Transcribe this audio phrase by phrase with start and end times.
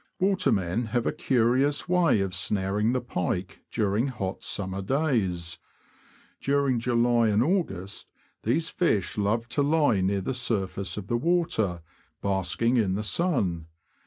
[0.19, 5.59] Watermen have a curious way of snaring the pike during hot summer days.
[6.41, 8.09] During July and August
[8.41, 11.83] these fish love to lie near the surface of the water,
[12.19, 13.67] basking in the sun.